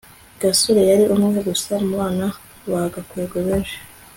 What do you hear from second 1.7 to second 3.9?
mubana ba gakwego benshi